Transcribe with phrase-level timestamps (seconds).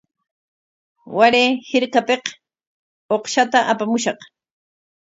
[1.15, 2.23] Waray hirpapik
[3.15, 4.19] uqshata apamushaq.